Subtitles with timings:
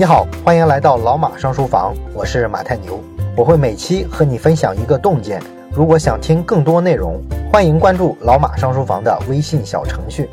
[0.00, 2.98] 你好，欢迎来到老马上书房，我是马太牛，
[3.36, 5.38] 我会每期和你分享一个洞见。
[5.70, 7.22] 如果想听更多内容，
[7.52, 10.26] 欢迎关注老马上书房的微信小程序。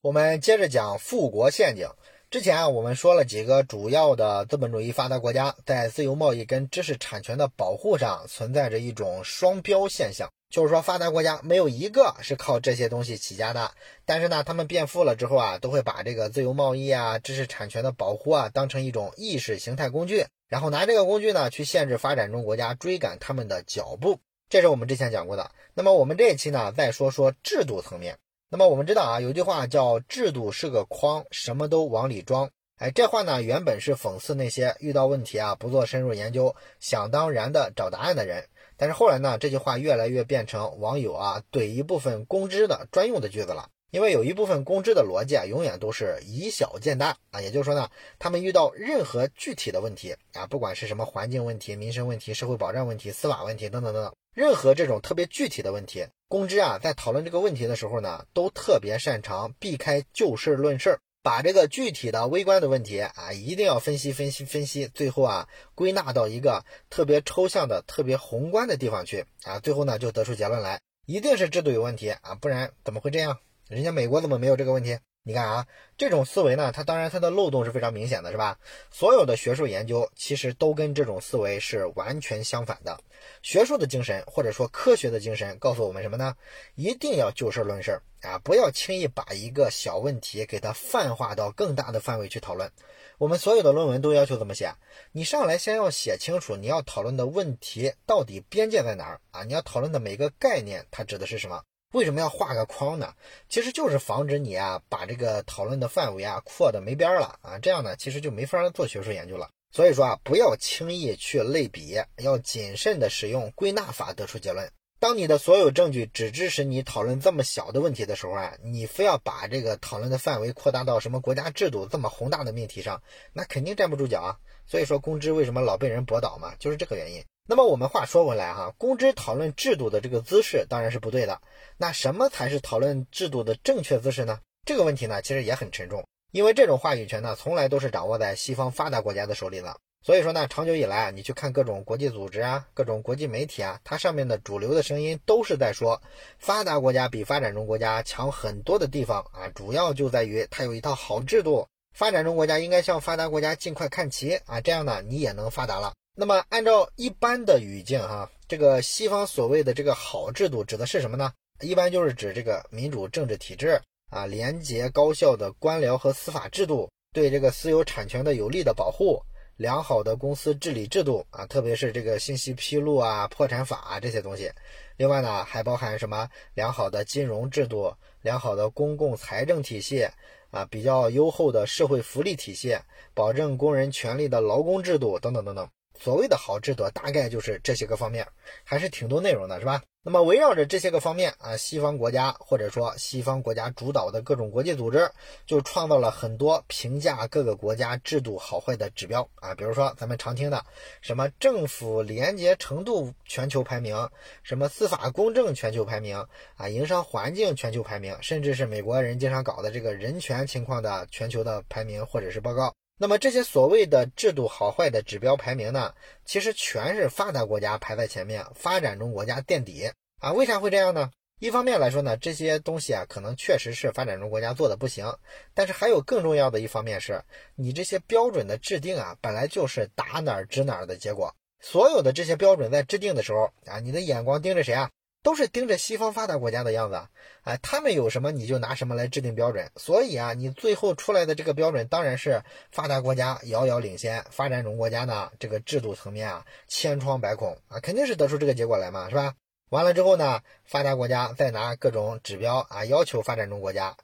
[0.00, 1.86] 我们接着讲富国陷阱。
[2.28, 10.28] 之前啊，我们说了几个主要的资本主义发达国家在自由贸易跟知识产权的保护上存在着一种双标现象。
[10.52, 13.72] 就是说，发达国家没有一个是靠这些东西起家的，
[14.04, 24.20] 但是呢，他们变富了之后啊，都会把这个自由贸易啊、知识产权的保护啊，当成一种意识形态工具，然后拿这个工具呢，去限制发展中国家追赶他们的脚步。
[24.50, 25.50] 这是我们之前讲过的。
[25.72, 28.18] 那么我们这一期呢，再说说制度层面。
[28.50, 32.50] 那么我们知道啊，有句话叫“制度是个筐，什么都往里装”。
[32.76, 38.44] 哎，这话呢，原本是讽刺那些遇到问题啊，不做深入研究，想当然的找答案的人。
[38.76, 43.68] 但是后来呢，这句话越来越变成网友啊怼一部分公知的专用的句子了。
[43.90, 60.98] 因为有一部分公知的逻辑啊，永远都是以小见大啊，也就是说呢，他们遇到任何具体的问题啊，不管是什么环境问题、民生问题、社会保障问题、司法问题等等等等，任何这种特别具体的问题，公知啊在讨论这个问题的时候呢，都特别擅长避开就事论事儿。
[61.22, 73.38] 把这个具体的微观的问题啊，一定要分析分析分析，最后啊归纳到一个特别抽象的、特别宏观的地方去啊，最后呢就得出结论来，一定是制度有问题啊，不然怎么会这样？
[73.68, 74.98] 人家美国怎么没有这个问题？
[75.24, 78.58] 你看啊，这种思维呢，它当然它的漏洞是非常明显的，是吧？
[78.90, 82.98] 所有的学术研究其实都跟这种思维是完全相反的。
[83.40, 86.34] 学术的精神或者说科学的精神告诉我们什么呢？
[86.74, 92.72] 一定要就事论事啊，不要轻易把一个小问题给它泛化到更大的范围去讨论。
[93.18, 94.74] 我们所有的论文都要求这么写，
[95.12, 99.44] 你上来先要写清楚你要讨论的问题到底边界在哪儿啊？
[99.44, 101.62] 你要讨论的每个概念它指的是什么？
[101.92, 103.14] 为什么要画个框呢？
[103.48, 109.50] 其实就是防止你啊把这个讨论的范围啊扩的没边了啊，这样呢其实就没法做学术研究了。
[109.70, 114.70] 所以说啊，不要轻易去类比，要谨慎的使用归纳法得出结论。
[115.00, 123.02] 当你的所有证据只支持你讨论这么小的问题的时候啊，你非要把这个讨论的范围扩大到什么国家制度这么宏大的命题上，
[123.32, 124.36] 那肯定站不住脚啊。
[124.66, 127.24] 所以说公知为什么老被人驳倒嘛，就是这个原因。
[127.48, 131.40] 那么我们话说回来哈，公知讨论制度的这个姿势当然是不对的。
[131.76, 134.38] 那什么才是讨论制度的正确姿势呢？
[134.64, 139.76] 这个问题呢，其实也很沉重，因为这种话语权呢，从来都是掌握在西方发达国家的手里的。
[140.04, 146.00] 所以说呢，长久以来啊，你去看各种国际组织啊，各种国际媒体啊，它上面的主流的声音都是在说，
[146.38, 151.66] 发达国家比发展中国家强很多的地方啊，主要就在于它有一套好制度。
[151.92, 155.92] 发展中国家应该向发达国家尽快看齐啊，这样呢，你也能发达了。
[156.14, 161.32] 那么，按照一般的语境哈，这个西方所谓的这个好制度指的是什么呢？
[161.62, 163.80] 一般就是指这个民主政治体制
[164.10, 169.22] 啊，廉洁高效的官僚和司法制度，对这个私有产权的有力的保护，
[169.56, 174.52] 良好的公司治理制度啊，特别是这个信息披露啊、破产法啊这些东西。
[174.98, 180.06] 另外呢，还包含什么良好的金融制度、良好的公共财政体系
[180.50, 182.76] 啊、比较优厚的社会福利体系、
[183.14, 185.66] 保证工人权利的劳工制度等等等等。
[186.02, 188.26] 所谓的好制度，大概就是这些个方面，
[188.64, 189.80] 还是挺多内容的，是吧？
[190.04, 195.08] 那么围绕着这些个方面啊，西方国家或者说西方国家主导的各种国际组织，
[195.46, 200.64] 就创造了很多评价各个国家制度好坏的指标啊，比如说咱们常听的
[201.02, 203.96] 什么政府廉洁程度全球排名，
[204.42, 206.26] 什么司法公正全球排名
[206.56, 212.74] 啊，营商环境全球排名，甚至是美国人经常搞的这个人权情况的全球的排名或者是报告。
[213.02, 215.92] 那么这些所谓的制度好坏的指标排名呢，
[216.24, 219.90] 其实全是发达国家排在前面，发展中国家垫底
[220.20, 220.30] 啊？
[220.30, 221.10] 为啥会这样呢？
[221.40, 225.12] 一方面来说呢，这些东西啊，可能确实是发展中国家做的不行，
[225.52, 227.24] 但是还有更重要的一方面是，
[227.56, 231.34] 你这些标准的制定啊，本来就是打哪儿指哪儿的结果。
[231.58, 234.88] 所有的这些标准在制定的时候啊，你的眼光盯着谁啊？
[235.22, 237.00] 都是盯着西方发达国家的样子，
[237.42, 249.34] 哎，他们有什么你就拿什么来制定标准，所以啊，你最后出来的这个标准当然是发达国家遥遥领先，发展中国家呢这个制度层面啊千疮百孔啊，肯定是得出这个结果来嘛，是吧？
[249.70, 253.96] 完了之后呢，发达国家再拿各种指标啊要求发展中国家，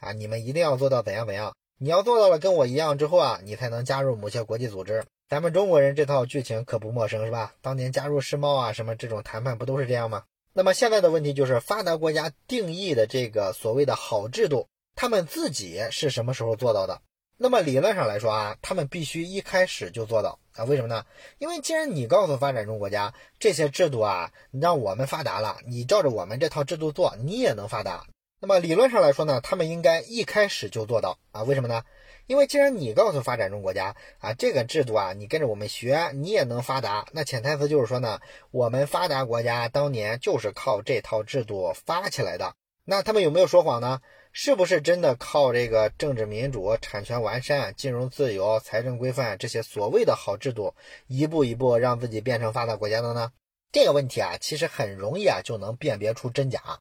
[0.00, 5.04] 啊，你们一定要做到怎样怎样，你要做到了跟我一样之后啊，你才能加入某些国际组织。
[5.28, 7.54] 咱们中国人这套剧情可不陌生，是吧？
[7.60, 10.24] 当年加入世贸啊什么这种谈判不都是这样吗？
[10.52, 17.00] 那么现在的问题就是，发达国家定义的这个所谓的好制度，他们自己是什么时候做到的？
[17.36, 20.64] 那么理论上来说啊，他们必须一开始就做到啊？
[20.64, 21.04] 为什么呢？
[21.38, 28.04] 因为既然你告诉发展中国家这些制度啊，让我们发达了，你照着我们这套制度做，你也能发达。
[28.40, 31.44] 那么理论上来说呢，他们应该一开始就做到啊？
[31.44, 31.84] 为什么呢？
[32.28, 37.06] 因为既然你告诉发展中国家啊，这个制度啊，你跟着我们学，你也能发达。
[37.12, 38.20] 那潜台词就是说呢，
[38.50, 42.54] 我们发达国家当年就是靠这套制度发起来的。
[42.84, 44.00] 那他们有没有说谎呢？
[44.30, 50.74] 是不是真的靠这个政治民主、产权完善、金融自由、财政规范这些所谓的好制度，
[51.06, 53.32] 一步一步让自己变成发达国家的呢？
[53.72, 56.80] 这个问题啊，其实很容易啊就能辨别出真假。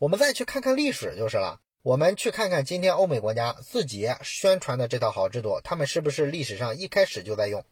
[0.00, 1.60] 我们再去看看历史就是了。
[1.88, 7.64] 我们去看看今天欧美国家自己宣传的这套好制度，他们是不是历史上一开始就在用？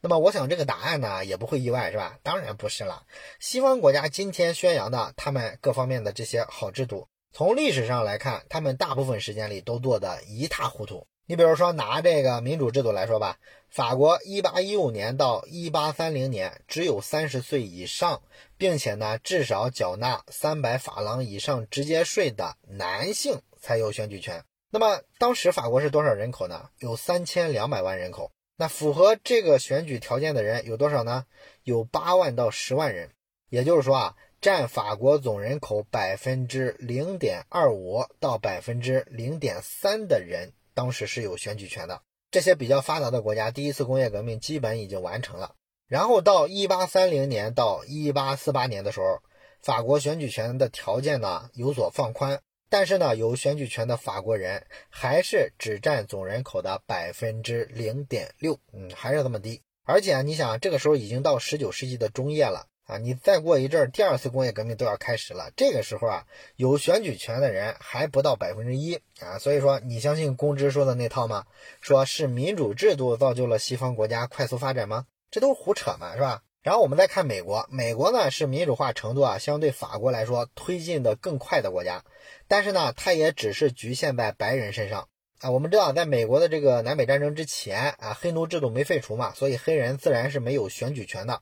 [0.00, 2.18] 那么我想这个答案呢也不会意外，是吧？
[2.22, 3.04] 当然不是了。
[3.38, 11.06] 西方国家今天宣扬的他们各方面的这些好制度，从历史上来看，他们大部分时间里都做得一塌糊涂。
[11.26, 13.36] 你比如说拿这个民主制度来说吧，
[13.68, 18.22] 法国一八一五年到一八三零年，只有三十岁以上，
[18.56, 24.44] 并且呢至少缴纳三百法郎以上直接税的男性才有选举权。
[24.70, 26.68] 那么当时法国是多少人口呢？
[26.78, 28.30] 有三千两百万人口。
[28.56, 31.26] 那符合这个选举条件的人有多少呢？
[31.62, 33.10] 有八万到十万人。
[33.50, 40.52] 也就是说啊，占法国总人口百分之零点二五到百分之零点三的人。
[40.74, 42.02] 当时是有选举权的。
[42.30, 45.54] 这些比较发达的国家，第一次工业革命基本已经完成了。
[45.86, 49.22] 然后到一八三零年到一八四八年的时候，
[49.62, 59.62] 法国选举权的条件呢有所放宽，但是呢，有选举权的法国人还是只占总人口的百分之零点六，嗯，还是这么低。
[59.84, 62.66] 而且啊你想，这个时候已经到十九世纪的中叶了。
[62.84, 65.50] 啊，你再过一阵儿，第二次工业革命都要开始了。
[65.54, 66.26] 这个时候啊，
[66.56, 69.38] 有选举权的人还不到百分之一啊。
[69.38, 71.44] 所以说，你相信公知说的那套吗？
[71.82, 75.04] 说是民主制度造就了西方国家快速发展吗？
[75.30, 76.42] 这都是胡扯嘛，是吧？
[76.68, 82.04] 然后我们再看美国，美国呢是民主化程度啊相对法国来说推进的更快的国家，
[82.46, 85.08] 但是呢，它也只是局限在白人身上
[85.40, 85.50] 啊。
[85.50, 91.40] 我们知道，在美国的这个南北战争之前啊，黑奴制度没废除嘛，所以黑人自然是没有选举权的。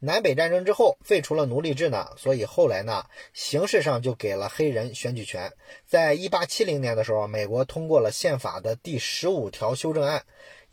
[0.00, 5.52] 南北战争之后废除了奴隶制呢，所以后来呢，形式上就给了黑人选举权。
[5.86, 10.24] 在一八七零年的时候，美国通过了宪法的第十五条修正案，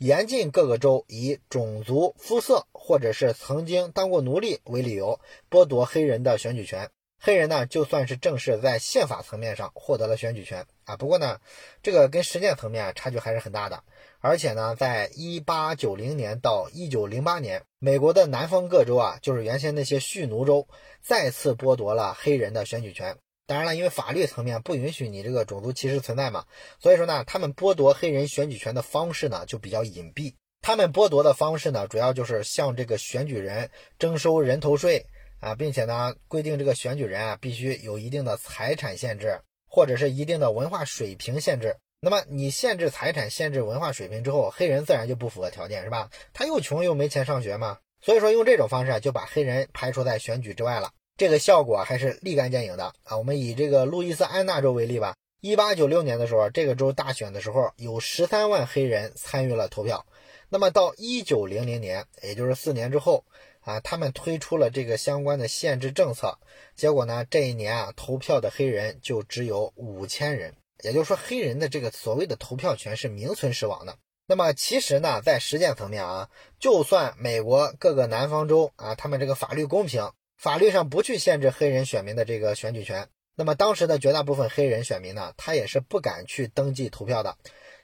[0.02, 6.90] 严禁各个州以种族、肤色或者是曾经当过奴隶为理由剥夺黑人的选举权。
[7.20, 11.38] 黑人呢，就算是正式在宪法层面上获得了选举权啊，不过呢，
[11.84, 13.84] 这个跟实践层面差距还是很大的。
[14.18, 20.66] 而且呢，在一八九零年到一九零八年，美国的南方各州啊，就是原先那些蓄奴州，
[21.00, 23.16] 再次剥夺了黑人的选举权。
[23.46, 26.44] 当然了，因为法律层面不允许你这个种族歧视存在嘛，
[26.78, 30.34] 所以说呢，他们剥夺黑人选举权的方式呢，就比较隐蔽。
[30.60, 35.06] 他们剥夺的方式呢，主要就是向这个选举人征收人头税。
[35.40, 41.74] 啊，并且呢，规定这个选举人啊，必须有一定的财产限制，或者是一定的文化水平限制。
[42.00, 46.08] 那么你限制财产、限制文化水平之后，黑人自然就不符合条件，是吧？
[46.32, 50.92] 他又穷又没钱上学嘛，所以说用这种方式啊就把黑人排除在选举之外了。
[51.16, 53.16] 这个效果还是立竿见影的啊！
[53.16, 60.06] 我们以这个路易斯安那州为例吧，一八九六年的时候，这个州大选的时候，有十三万黑人参与了投票。
[60.48, 63.24] 那么到一九零零年，也就是四年之后。
[63.64, 66.36] 啊，他们推出了这个相关的限制政策，
[66.74, 73.96] 结果呢，这一年啊，投票的黑人就只有五千人，也就是说，黑人的这个所谓的投票权是名存实亡的。
[74.26, 76.28] 那么，其实呢，在实践层面啊，
[76.58, 80.10] 就算美国各个南方州啊，他们这个法律公平，
[80.42, 87.36] 法律上不去限制黑人选民的这个选举权，那么当时的绝大部分黑人选民呢，他也是不敢去登记投票的。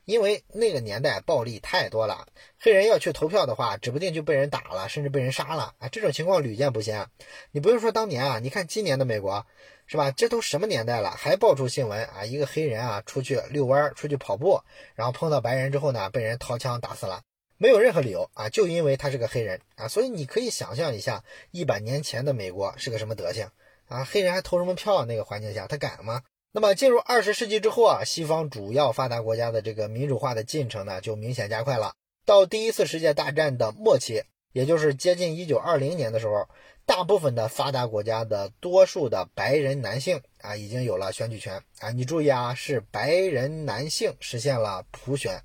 [0.05, 2.27] 因为那个年代暴力太多了，
[2.59, 5.87] 黑人要去投票的话，指不定就被人打了，甚至被人杀了啊！
[5.87, 7.07] 这种情况屡见不鲜。
[7.53, 9.47] 你不用说当年啊，你看今年的美国，
[9.87, 10.11] 是吧？
[10.11, 12.25] 这都什么年代了，还爆出新闻啊？
[12.25, 14.63] 一个黑人啊，出去遛弯，出去跑步，
[14.97, 17.21] 然后碰到白人之后呢，被人掏枪打死了，
[17.61, 19.89] 没有任何理由啊，就因为他是个黑人啊！
[19.89, 23.51] 所以你可以想象一下，一百年前的美国是个什么德行
[23.89, 24.05] 啊？
[24.05, 25.05] 黑人还投什么票？
[25.05, 26.23] 那个环境下，他敢吗？
[26.53, 31.93] 那么进入二十世纪之后啊，西方主要发达国家的这个民主化的进程呢，就明显加快了。
[32.25, 34.23] 到第一次世界大战的末期，
[34.53, 36.49] 也就是接近一九二零年的时候，
[36.87, 41.91] 大部分的发达国家的多数的白人男性啊，已经有了选举权啊。
[41.91, 45.43] 你注意啊，是白人男性实现了普选，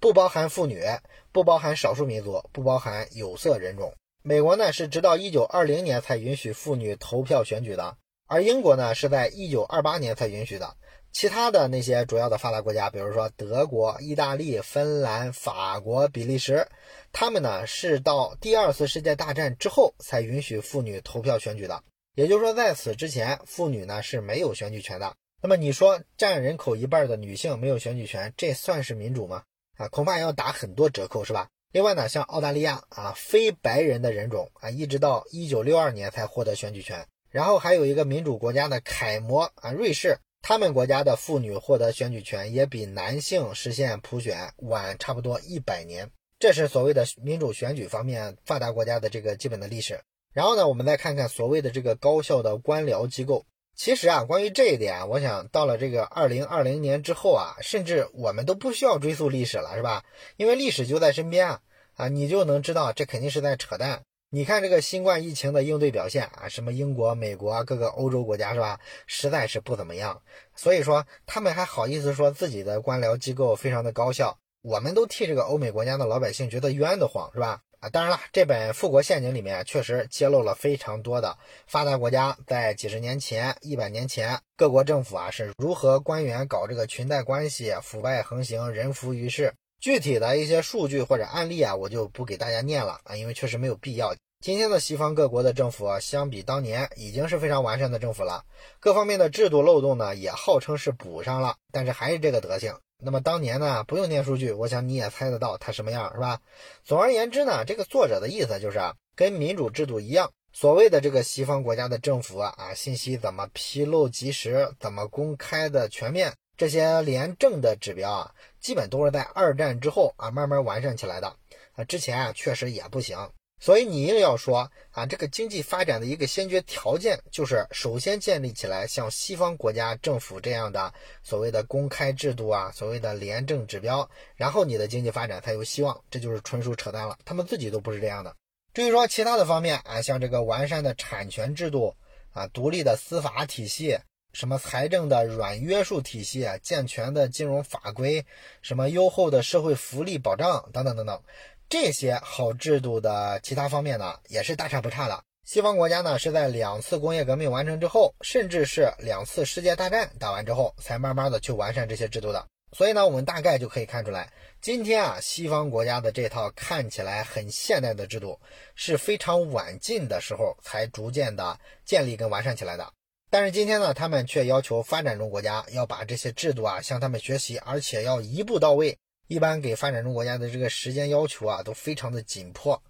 [0.00, 0.82] 不包含妇女，
[1.32, 3.94] 不包含少数民族，不包含有色人种。
[4.22, 7.96] 美国呢，是直到一九二零年才允许妇女投票选举的。
[8.28, 10.76] 而英国呢，是在一九二八年才允许的。
[11.12, 16.66] 其他的那些主要的发达国家，比如说德国、意大利、芬兰、法国、比利时，
[17.12, 21.82] 他们呢是到第二次世界大战之后才允许妇女投票选举的。
[22.14, 25.14] 也就是说，在此之前，妇女呢是没有选举权的。
[25.42, 29.42] 那么你说占人口一半的女性没有选举权，这算是民主吗？
[29.88, 31.48] 恐怕要打很多折扣，是吧？
[31.72, 37.06] 另外呢，像澳大利亚啊，非白人的人种啊，一直到一九六二年才获得选举权。
[37.30, 46.10] 然后还有一个民主国家的楷模啊，瑞士，他们国家的妇女获得选举权也比男性实现普选晚差不多一百年。
[46.38, 50.00] 这是所谓的民主选举方面发达国家的这个基本的历史。
[50.34, 53.46] 然后呢，我们再看看所谓的这个高效的官僚机构。
[53.74, 60.04] 其实啊，关于这一点，我想到了这个二零二零年之后啊，甚至我们都不需要追溯历史了，是吧？
[60.36, 61.60] 因为历史就在身边啊，
[61.96, 64.02] 啊，你就能知道这肯定是在扯淡。
[64.30, 68.78] 你看这个新冠疫情的应对表现啊，什么英国、美国各个欧洲国家是吧？
[69.06, 70.22] 实在是不怎么样。
[70.54, 77.60] 所以说他们还好意思说自己的官僚机构非常的高效，我们都替这个欧美国家的老百姓觉得冤得慌，是吧？
[77.82, 81.36] 啊，当然了，这本《富国陷阱》里面确实揭露了非常多的
[81.66, 89.52] 发达国家在几十年前、一百年前各国政府啊是如何官员搞这个裙带关系、腐败横行、人浮于事。
[89.80, 94.14] 具体的一些数据或者案例啊，我就不给大家念了啊，因为确实没有必要。
[94.40, 98.44] 今天的西方各国的政府啊，相比当年已经是非常完善的政府了，
[98.78, 102.72] 各方面的制度漏洞呢也号称是补上了，但是还是这个德行。
[103.04, 106.40] 那么当年呢，不用念数据，我想你也猜得到它什么样，是吧？
[106.84, 121.34] 总而言之呢，这个作者的意思就是啊，跟民主制度一样，所谓的这个西方国家的政府啊，啊，信息怎么披露及时，怎么公开的全面，这些廉政的指标啊，基本都是在二战之后啊慢慢完善起来的
[121.74, 123.18] 啊，之前啊确实也不行。
[123.62, 130.92] 所以你硬要说啊，这个经济发展的一个先决条件就是首先建立起来像西方国家政府这样的
[131.22, 137.16] 所谓的公开制度啊，所谓的廉政指标，然后你的经济发展才有希望，这就是纯属扯淡了。
[137.24, 138.34] 他们自己都不是这样的。
[138.74, 141.94] 至于说其他的方面啊，像这个完善的产权制度
[142.32, 143.96] 啊，独立的司法体系，
[144.32, 148.26] 什么财政的软约束体系，健全的金融法规，
[148.60, 151.22] 什么优厚的社会福利保障等等等等。
[151.72, 155.24] 这些好制度的其他方面呢，也是大差不差的。
[155.42, 162.46] 西方国家呢，是在两次工业革命完成之后，甚至是两次世界大战打完之后，才慢慢的去完善这些制度的。
[162.76, 168.38] 所以呢，我们大概就可以看出来，今天啊，西方国家的这套看起来很现代的制度，
[168.74, 172.86] 是非常晚近的时候才逐渐的建立跟完善起来的。
[173.30, 178.98] 但是今天呢，他们却要求发展中国家要把这些制度啊向他们学习，而且要一步到位。
[179.32, 182.82] 一般给发展中国家的这个时间要求啊，都非常的紧迫，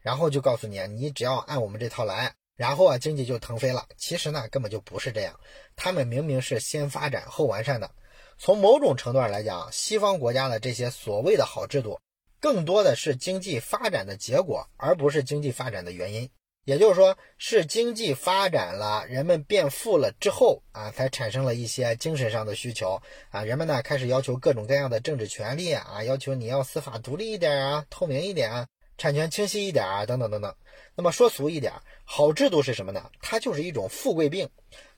[0.00, 3.86] 然后就告诉你，你只要按我们这套来，然后啊，经济就腾飞了。
[3.96, 5.40] 其实呢，根本就不是这样，
[5.74, 7.90] 他们明明是先发展后完善的。
[8.36, 11.98] 从某种程度上来讲，西方国家的这些所谓的好制度，
[12.40, 16.28] 更多的是经济发展的结果，而不是经济发展的原因。
[16.66, 23.44] 也就是说，是经济发展了，人们变富了之后啊，才产生了一些精神上的需求啊。
[23.44, 28.66] 人们呢开始要求各种各样的政治权利啊，要求你要司法独立一点啊，透明一点啊，
[28.98, 30.52] 产权清晰一点啊，等等等等。
[30.96, 31.72] 那么说俗一点，
[32.04, 33.12] 好制度是什么呢？
[33.20, 34.50] 它就是一种富贵病。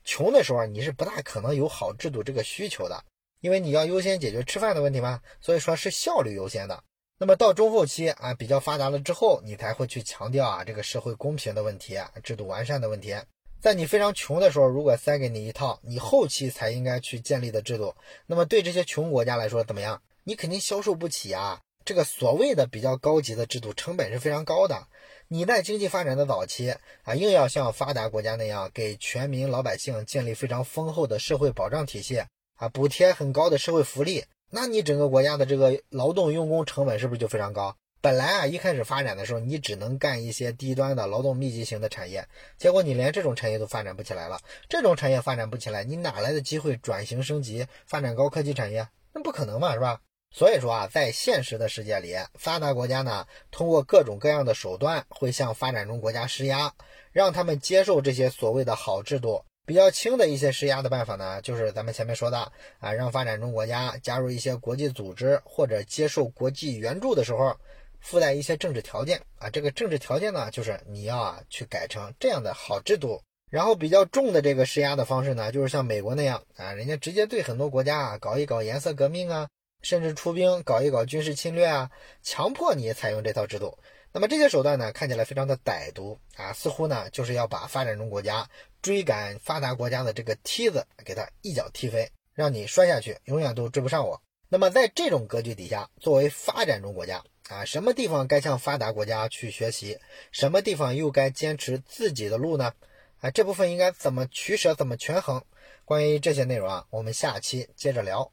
[0.03, 3.03] 穷的时候你是不大可能有好制度这个需求的，
[3.41, 6.83] 因为你要优先解决吃饭的问题嘛，所以说是效率优先的。
[7.21, 13.13] 那么到中后期啊，比较发达了之后，你才会去强调啊这个社会公平的问题、制度完善的问题。
[13.59, 17.93] 在你非常穷的时候，如果塞给你一套你后期才应该去建立的制度，
[18.25, 20.01] 那么对这些穷国家来说怎么样？
[20.23, 21.59] 你肯定消受不起啊！
[21.83, 24.87] 这个所谓的比较高级的制度，成本是非常高的。
[25.27, 26.73] 你在经济发展的早期
[27.03, 32.23] 啊，硬要像发达国家那样给全民老百姓建立非常丰厚的社会保障体系
[32.55, 34.23] 啊，补贴很高的社会福利。
[34.49, 37.75] 那你整个国家的这个劳动用工成本是不是就非常高？
[38.01, 42.25] 本来啊，一开始发展的时候，你只能干一些低端的劳动密集型的产业，
[42.57, 44.39] 结果你连这种产业都发展不起来了。
[44.69, 48.87] 这种产业发展不起来，你哪来的机会转型升级、发展高科技产业？
[49.13, 49.99] 那不可能嘛，是吧？
[50.31, 56.73] 所以说啊，在现实的世界里，发达国家呢，通过各种各样的手段，会向发展中国家施压，
[57.11, 59.43] 让他们接受这些所谓的好制度。
[59.69, 67.55] 比较轻的一些施压的办法呢，就是咱们前面说的啊，让发展中国家加入一些国际组织或者接受国际援助的时候，
[67.99, 69.47] 附带一些政治条件啊。
[69.51, 73.21] 这个政治条件呢，就是你要啊去改成这样的好制度。
[73.51, 79.49] 然后比较重的这个施压的方式呢，就是像美国那样啊，人家直接对很多国家啊搞一搞颜色革命啊，
[79.83, 81.91] 甚至出兵搞一搞军事侵略啊，
[82.23, 83.77] 强迫你采用这套制度。
[84.11, 88.49] 那么这些手段呢，看起来非常的歹毒啊，似乎呢就是要把发展中国家
[88.81, 94.21] 追赶发达国家的这个梯子给它一脚踢飞，让你摔下去，永远都追不上我。
[94.47, 99.99] 那么在这种格局底下，作为发展中国家啊，什么地方该向发达国家去学习，
[100.31, 102.73] 什么地方又该坚持自己的路呢？
[103.19, 105.43] 啊，这部分应该怎么取舍，怎么权衡？
[105.85, 108.31] 关于这些内容啊，我们下期接着聊。